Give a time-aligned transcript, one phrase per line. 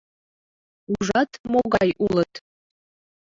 [0.93, 2.33] —Ужат, могай улыт?